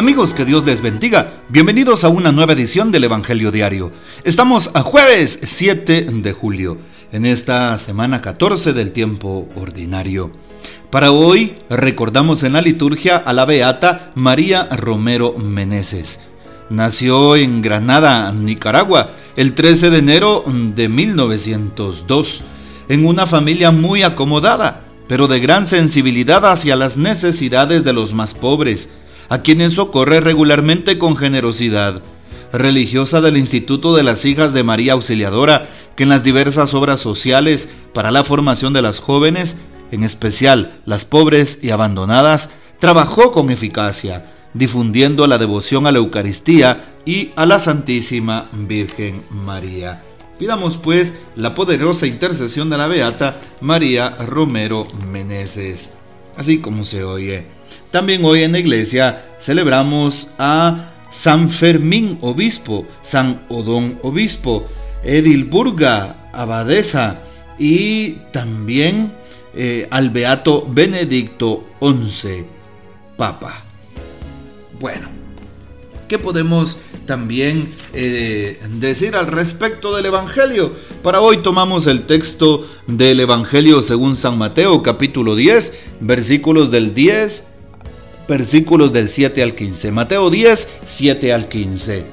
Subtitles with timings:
[0.00, 1.42] Amigos, que Dios les bendiga.
[1.50, 3.92] Bienvenidos a una nueva edición del Evangelio Diario.
[4.24, 6.78] Estamos a jueves 7 de julio,
[7.12, 10.30] en esta semana 14 del tiempo ordinario.
[10.88, 16.18] Para hoy recordamos en la liturgia a la beata María Romero Meneses.
[16.70, 22.42] Nació en Granada, Nicaragua, el 13 de enero de 1902,
[22.88, 28.32] en una familia muy acomodada, pero de gran sensibilidad hacia las necesidades de los más
[28.32, 28.88] pobres
[29.30, 32.02] a quienes socorre regularmente con generosidad.
[32.52, 37.70] Religiosa del Instituto de las Hijas de María Auxiliadora, que en las diversas obras sociales
[37.94, 39.56] para la formación de las jóvenes,
[39.92, 46.96] en especial las pobres y abandonadas, trabajó con eficacia, difundiendo la devoción a la Eucaristía
[47.06, 50.02] y a la Santísima Virgen María.
[50.40, 55.94] Pidamos pues la poderosa intercesión de la Beata María Romero Meneses,
[56.36, 57.59] así como se oye.
[57.90, 64.68] También hoy en la iglesia celebramos a San Fermín Obispo, San Odón Obispo,
[65.02, 67.20] Edilburga Abadesa
[67.58, 69.12] y también
[69.54, 72.44] eh, al Beato Benedicto XI,
[73.16, 73.64] Papa.
[74.78, 75.08] Bueno,
[76.06, 80.76] ¿qué podemos también eh, decir al respecto del Evangelio?
[81.02, 87.49] Para hoy tomamos el texto del Evangelio según San Mateo capítulo 10, versículos del 10
[88.30, 89.90] versículos del 7 al 15.
[89.90, 92.04] Mateo 10, 7 al 15.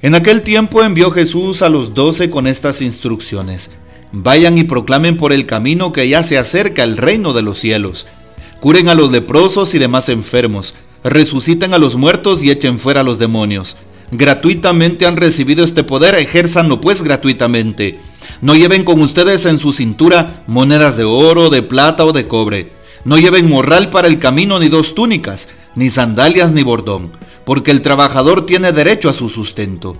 [0.00, 3.72] En aquel tiempo envió Jesús a los doce con estas instrucciones.
[4.12, 8.06] Vayan y proclamen por el camino que ya se acerca el reino de los cielos.
[8.60, 10.74] Curen a los leprosos y demás enfermos.
[11.02, 13.76] Resuciten a los muertos y echen fuera a los demonios.
[14.12, 17.98] Gratuitamente han recibido este poder, ejérzanlo pues gratuitamente.
[18.40, 22.73] No lleven con ustedes en su cintura monedas de oro, de plata o de cobre
[23.04, 27.12] no lleven morral para el camino ni dos túnicas, ni sandalias ni bordón,
[27.44, 29.96] porque el trabajador tiene derecho a su sustento.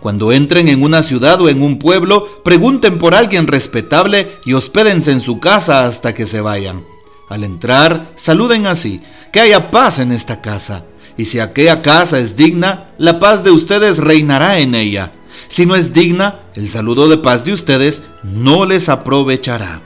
[0.00, 5.10] Cuando entren en una ciudad o en un pueblo, pregunten por alguien respetable y hospédense
[5.10, 6.84] en su casa hasta que se vayan.
[7.28, 9.02] Al entrar, saluden así,
[9.32, 10.84] que haya paz en esta casa.
[11.16, 15.12] Y si aquella casa es digna, la paz de ustedes reinará en ella.
[15.48, 19.80] Si no es digna, el saludo de paz de ustedes no les aprovechará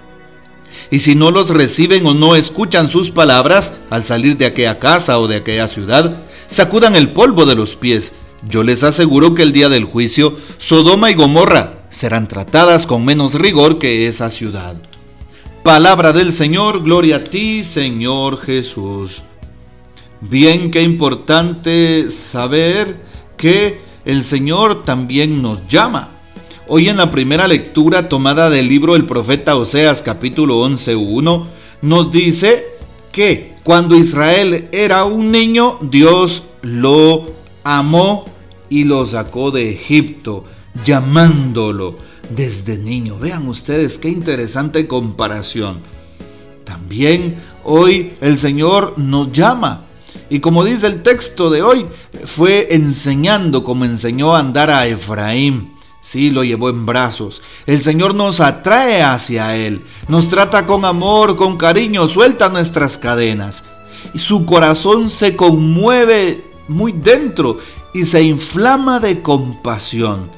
[0.90, 5.18] y si no los reciben o no escuchan sus palabras al salir de aquella casa
[5.18, 8.12] o de aquella ciudad, sacudan el polvo de los pies.
[8.48, 13.34] Yo les aseguro que el día del juicio, Sodoma y Gomorra serán tratadas con menos
[13.34, 14.76] rigor que esa ciudad.
[15.62, 19.22] Palabra del Señor, gloria a ti, Señor Jesús.
[20.22, 22.96] Bien, qué importante saber
[23.36, 26.19] que el Señor también nos llama
[26.72, 31.46] Hoy en la primera lectura tomada del libro del profeta Oseas capítulo 11.1
[31.82, 32.64] nos dice
[33.10, 37.26] que cuando Israel era un niño, Dios lo
[37.64, 38.24] amó
[38.68, 40.44] y lo sacó de Egipto,
[40.84, 41.98] llamándolo
[42.28, 43.18] desde niño.
[43.18, 45.78] Vean ustedes qué interesante comparación.
[46.62, 49.86] También hoy el Señor nos llama.
[50.30, 51.86] Y como dice el texto de hoy,
[52.26, 57.42] fue enseñando como enseñó a andar a Efraín Sí, lo llevó en brazos.
[57.66, 63.64] El Señor nos atrae hacia Él, nos trata con amor, con cariño, suelta nuestras cadenas.
[64.14, 67.58] Y su corazón se conmueve muy dentro
[67.92, 70.30] y se inflama de compasión.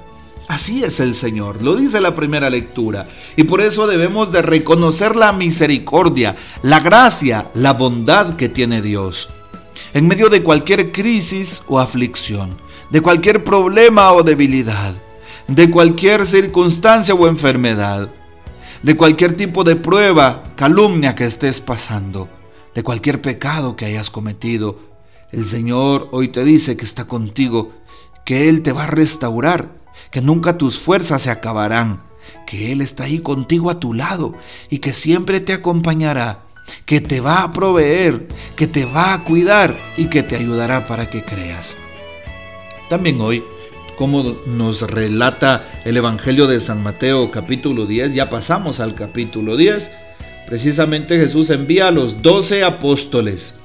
[0.49, 3.07] Así es el Señor, lo dice la primera lectura.
[3.37, 9.31] Y por eso debemos de reconocer la misericordia, la gracia, la bondad que tiene Dios.
[9.95, 12.51] En medio de cualquier crisis o aflicción,
[12.91, 14.95] de cualquier problema o debilidad
[15.55, 18.09] de cualquier circunstancia o enfermedad,
[18.83, 22.31] de cualquier tipo de prueba, calumnia que estés pasando,
[22.75, 24.79] de cualquier pecado que hayas cometido.
[25.31, 27.71] El Señor hoy te dice que está contigo,
[28.25, 29.69] que Él te va a restaurar,
[30.11, 32.03] que nunca tus fuerzas se acabarán,
[32.47, 34.35] que Él está ahí contigo a tu lado
[34.71, 36.45] y que siempre te acompañará,
[36.87, 38.27] que te va a proveer,
[38.57, 41.77] que te va a cuidar y que te ayudará para que creas.
[42.89, 43.43] También hoy
[44.03, 49.93] como nos relata el Evangelio de San Mateo capítulo 10, ya pasamos al capítulo 10,
[50.45, 53.61] precisamente Jesús envía a los doce apóstoles.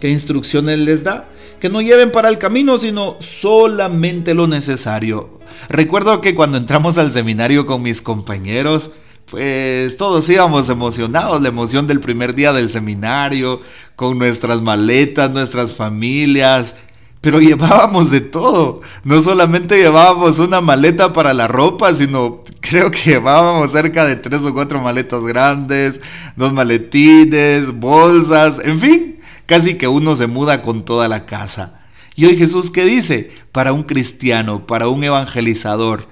[0.00, 1.28] ¿Qué instrucciones les da?
[1.60, 5.38] Que no lleven para el camino, sino solamente lo necesario.
[5.68, 8.90] Recuerdo que cuando entramos al seminario con mis compañeros,
[9.30, 13.60] pues todos íbamos emocionados, la emoción del primer día del seminario,
[13.94, 16.74] con nuestras maletas, nuestras familias,
[17.20, 18.80] pero llevábamos de todo.
[19.04, 24.44] No solamente llevábamos una maleta para la ropa, sino creo que llevábamos cerca de tres
[24.44, 26.00] o cuatro maletas grandes,
[26.36, 29.20] dos maletines, bolsas, en fin.
[29.46, 31.80] casi que uno se muda con toda la casa.
[32.14, 33.30] Y hoy Jesús, ¿qué dice?
[33.52, 36.08] Para un cristiano, para un evangelizador,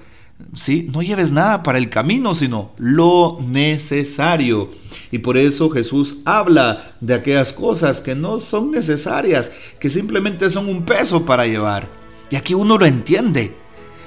[0.53, 0.89] ¿sí?
[0.93, 4.69] No lleves nada para el camino, sino lo necesario.
[5.11, 10.67] Y por eso Jesús habla de aquellas cosas que no son necesarias, que simplemente son
[10.67, 11.87] un peso para llevar.
[12.29, 13.55] Y aquí uno lo entiende.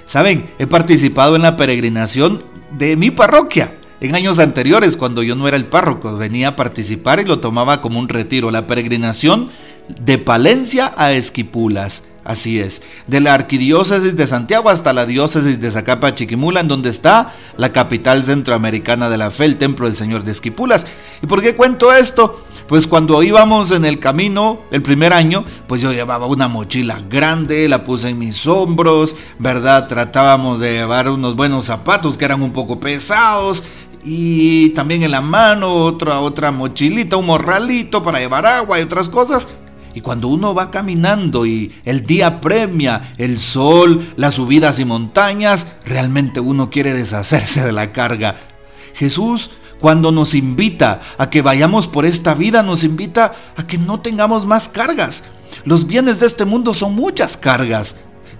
[0.06, 2.42] Saben, he participado en la peregrinación
[2.76, 3.76] de mi parroquia.
[4.00, 7.80] En años anteriores, cuando yo no era el párroco, venía a participar y lo tomaba
[7.80, 8.50] como un retiro.
[8.50, 9.50] La peregrinación
[10.00, 12.09] de Palencia a Esquipulas.
[12.22, 16.90] Así es, de la arquidiócesis de Santiago hasta la diócesis de Zacapa Chiquimula, en donde
[16.90, 20.86] está la capital centroamericana de la fe, el templo del Señor de Esquipulas.
[21.22, 22.44] ¿Y por qué cuento esto?
[22.68, 27.68] Pues cuando íbamos en el camino el primer año, pues yo llevaba una mochila grande,
[27.68, 29.88] la puse en mis hombros, ¿verdad?
[29.88, 33.64] Tratábamos de llevar unos buenos zapatos que eran un poco pesados
[34.04, 39.08] y también en la mano otra otra mochilita, un morralito para llevar agua y otras
[39.08, 39.48] cosas.
[39.94, 45.66] Y cuando uno va caminando y el día premia, el sol, las subidas y montañas,
[45.84, 48.40] realmente uno quiere deshacerse de la carga.
[48.94, 49.50] Jesús,
[49.80, 54.46] cuando nos invita a que vayamos por esta vida, nos invita a que no tengamos
[54.46, 55.24] más cargas.
[55.64, 57.96] Los bienes de este mundo son muchas cargas.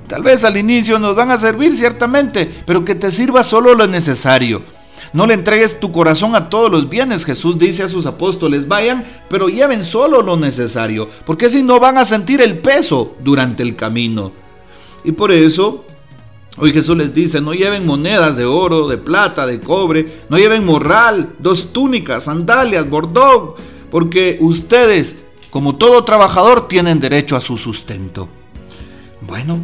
[0.07, 3.87] Tal vez al inicio nos van a servir ciertamente, pero que te sirva solo lo
[3.87, 4.63] necesario.
[5.13, 7.25] No le entregues tu corazón a todos los bienes.
[7.25, 11.99] Jesús dice a sus apóstoles, vayan, pero lleven solo lo necesario, porque si no van
[11.99, 14.33] a sentir el peso durante el camino.
[15.05, 15.85] Y por eso,
[16.59, 20.65] hoy Jesús les dice, no lleven monedas de oro, de plata, de cobre, no lleven
[20.65, 23.55] morral, dos túnicas, sandalias, bordón,
[23.91, 28.29] porque ustedes, como todo trabajador, tienen derecho a su sustento.
[29.23, 29.59] Bueno,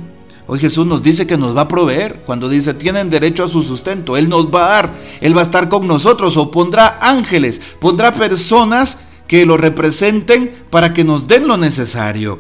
[0.48, 2.22] Hoy Jesús nos dice que nos va a proveer.
[2.24, 4.94] Cuando dice tienen derecho a su sustento, Él nos va a dar.
[5.20, 10.94] Él va a estar con nosotros o pondrá ángeles, pondrá personas que lo representen para
[10.94, 12.38] que nos den lo necesario.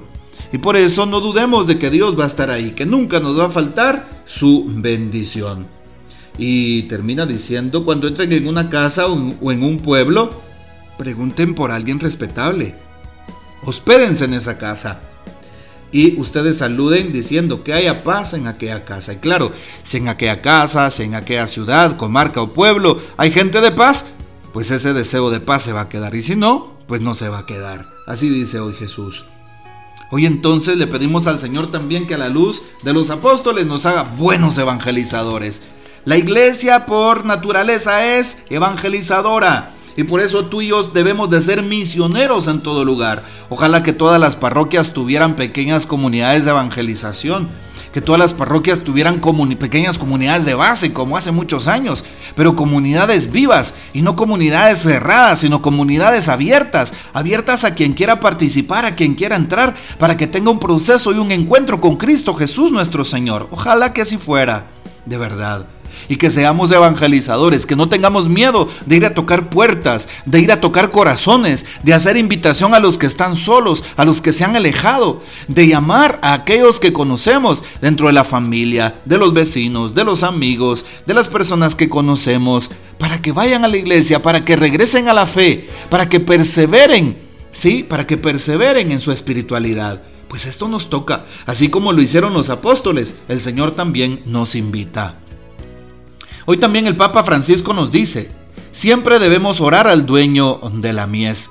[0.52, 3.38] Y por eso no dudemos de que Dios va a estar ahí, que nunca nos
[3.38, 5.66] va a faltar su bendición.
[6.38, 10.30] Y termina diciendo, cuando entren en una casa o en un pueblo,
[10.96, 12.76] pregunten por alguien respetable.
[13.64, 15.00] Hospédense en esa casa
[15.92, 19.12] y ustedes saluden diciendo que haya paz en aquella casa.
[19.12, 19.52] Y claro,
[19.82, 24.04] si en aquella casa, si en aquella ciudad, comarca o pueblo hay gente de paz,
[24.52, 26.14] pues ese deseo de paz se va a quedar.
[26.14, 27.88] Y si no, pues no se va a quedar.
[28.06, 29.26] Así dice hoy Jesús.
[30.10, 33.86] Hoy entonces le pedimos al Señor también que a la luz de los apóstoles nos
[33.86, 35.62] haga buenos evangelizadores.
[36.04, 39.72] La iglesia por naturaleza es evangelizadora.
[39.96, 43.24] Y por eso tú y yo debemos de ser misioneros en todo lugar.
[43.48, 47.48] Ojalá que todas las parroquias tuvieran pequeñas comunidades de evangelización.
[47.92, 49.22] Que todas las parroquias tuvieran
[49.58, 52.04] pequeñas comunidades de base, como hace muchos años,
[52.34, 58.84] pero comunidades vivas y no comunidades cerradas, sino comunidades abiertas, abiertas a quien quiera participar,
[58.84, 62.70] a quien quiera entrar, para que tenga un proceso y un encuentro con Cristo Jesús
[62.70, 63.48] nuestro Señor.
[63.50, 64.66] Ojalá que así fuera,
[65.06, 65.66] de verdad
[66.08, 70.52] y que seamos evangelizadores, que no tengamos miedo de ir a tocar puertas, de ir
[70.52, 74.44] a tocar corazones, de hacer invitación a los que están solos, a los que se
[74.44, 79.94] han alejado, de llamar a aquellos que conocemos dentro de la familia, de los vecinos,
[79.94, 84.44] de los amigos, de las personas que conocemos, para que vayan a la iglesia, para
[84.44, 87.16] que regresen a la fe, para que perseveren,
[87.52, 90.02] sí, para que perseveren en su espiritualidad.
[90.28, 95.14] Pues esto nos toca, así como lo hicieron los apóstoles, el Señor también nos invita.
[96.48, 98.30] Hoy también el Papa Francisco nos dice,
[98.70, 101.50] siempre debemos orar al dueño de la mies,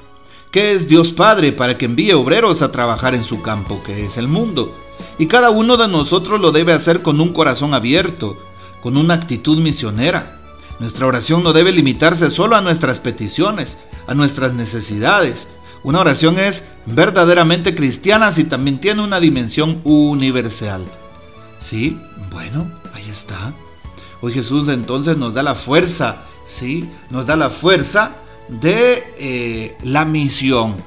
[0.51, 4.15] que es Dios Padre, para que envíe obreros a trabajar en su campo, que es
[4.15, 4.73] el mundo.
[5.19, 8.37] Y cada uno de nosotros lo debe hacer con un corazón abierto,
[8.81, 10.39] con una actitud misionera.
[10.79, 15.49] Nuestra oración no debe limitarse solo a nuestras peticiones, a nuestras necesidades.
[15.83, 20.85] Una oración es verdaderamente cristiana si también tiene una dimensión universal.
[21.59, 21.99] ¿Sí?
[22.31, 23.53] Bueno, ahí está.
[24.25, 26.89] Hoy Jesús entonces nos da la fuerza, ¿sí?
[27.11, 28.13] Nos da la fuerza
[28.47, 30.77] de eh, la misión.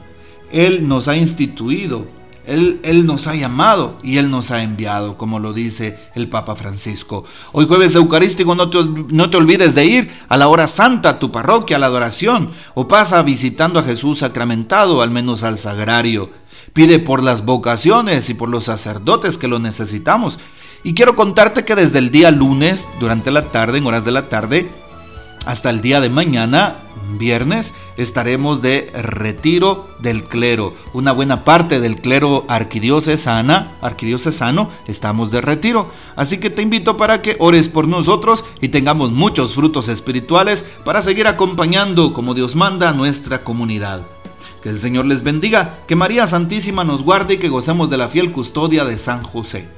[0.51, 2.05] Él nos ha instituido,
[2.49, 6.57] él, él, nos ha llamado y Él nos ha enviado, como lo dice el Papa
[6.57, 7.27] Francisco.
[7.53, 11.19] Hoy jueves eucarístico, no te, no te olvides de ir a la hora santa, a
[11.21, 16.31] tu parroquia, a la adoración, o pasa visitando a Jesús sacramentado, al menos al sagrario.
[16.73, 20.41] Pide por las vocaciones y por los sacerdotes que lo necesitamos
[20.85, 24.29] y quiero contarte que desde el día lunes, durante la tarde, en horas de la
[24.29, 24.69] tarde,
[25.47, 26.77] hasta el día de mañana,
[27.17, 30.75] viernes, estaremos de retiro del clero.
[30.93, 35.91] Una buena parte del clero arquidiocesana, arquidiocesano, estamos de retiro.
[36.17, 41.03] Así que te invito para que ores por nosotros y tengamos muchos frutos espirituales para
[41.03, 44.07] seguir acompañando como Dios manda a nuestra comunidad.
[44.63, 48.09] Que el Señor les bendiga, que María Santísima nos guarde y que gocemos de la
[48.09, 49.78] fiel custodia de San José.